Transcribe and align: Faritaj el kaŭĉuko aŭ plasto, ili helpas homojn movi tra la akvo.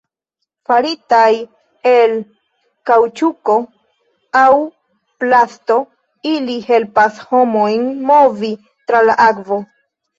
Faritaj 0.69 1.27
el 1.91 2.15
kaŭĉuko 2.91 3.59
aŭ 4.41 4.47
plasto, 5.23 5.81
ili 6.35 6.61
helpas 6.75 7.25
homojn 7.31 7.89
movi 8.13 8.55
tra 8.87 9.09
la 9.09 9.23
akvo. 9.33 9.67